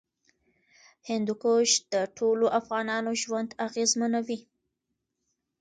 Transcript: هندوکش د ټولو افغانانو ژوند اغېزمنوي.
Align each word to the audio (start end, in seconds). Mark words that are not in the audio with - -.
هندوکش 1.09 1.69
د 1.93 1.95
ټولو 2.17 2.45
افغانانو 2.59 3.11
ژوند 3.21 3.49
اغېزمنوي. 3.67 4.39